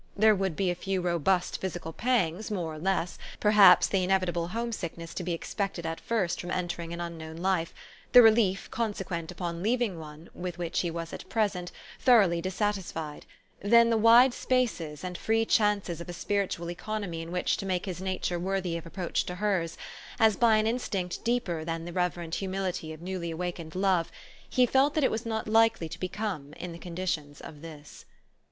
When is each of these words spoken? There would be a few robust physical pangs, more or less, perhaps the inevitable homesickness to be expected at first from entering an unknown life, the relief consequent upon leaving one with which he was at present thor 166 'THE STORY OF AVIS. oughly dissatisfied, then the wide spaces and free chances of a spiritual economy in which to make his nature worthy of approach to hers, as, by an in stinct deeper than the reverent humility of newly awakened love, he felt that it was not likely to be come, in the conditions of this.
There 0.17 0.33
would 0.33 0.55
be 0.55 0.71
a 0.71 0.73
few 0.73 0.99
robust 0.99 1.61
physical 1.61 1.93
pangs, 1.93 2.49
more 2.49 2.73
or 2.73 2.79
less, 2.79 3.19
perhaps 3.39 3.85
the 3.85 4.03
inevitable 4.03 4.47
homesickness 4.47 5.13
to 5.13 5.23
be 5.23 5.31
expected 5.31 5.85
at 5.85 5.99
first 6.01 6.41
from 6.41 6.49
entering 6.49 6.91
an 6.91 6.99
unknown 6.99 7.37
life, 7.37 7.71
the 8.11 8.23
relief 8.23 8.67
consequent 8.71 9.29
upon 9.29 9.61
leaving 9.61 9.99
one 9.99 10.27
with 10.33 10.57
which 10.57 10.79
he 10.79 10.89
was 10.89 11.13
at 11.13 11.29
present 11.29 11.71
thor 11.99 12.21
166 12.21 12.73
'THE 12.73 12.81
STORY 12.91 13.03
OF 13.03 13.11
AVIS. 13.11 13.25
oughly 13.27 13.27
dissatisfied, 13.59 13.69
then 13.69 13.89
the 13.91 13.95
wide 13.97 14.33
spaces 14.33 15.03
and 15.03 15.19
free 15.19 15.45
chances 15.45 16.01
of 16.01 16.09
a 16.09 16.13
spiritual 16.13 16.71
economy 16.71 17.21
in 17.21 17.31
which 17.31 17.55
to 17.57 17.67
make 17.67 17.85
his 17.85 18.01
nature 18.01 18.39
worthy 18.39 18.77
of 18.77 18.87
approach 18.87 19.23
to 19.27 19.35
hers, 19.35 19.77
as, 20.19 20.35
by 20.35 20.55
an 20.57 20.65
in 20.65 20.79
stinct 20.79 21.23
deeper 21.23 21.63
than 21.63 21.85
the 21.85 21.93
reverent 21.93 22.33
humility 22.33 22.91
of 22.91 23.03
newly 23.03 23.29
awakened 23.29 23.75
love, 23.75 24.11
he 24.49 24.65
felt 24.65 24.95
that 24.95 25.03
it 25.03 25.11
was 25.11 25.27
not 25.27 25.47
likely 25.47 25.87
to 25.87 25.99
be 25.99 26.09
come, 26.09 26.53
in 26.53 26.71
the 26.71 26.79
conditions 26.79 27.39
of 27.39 27.61
this. 27.61 28.05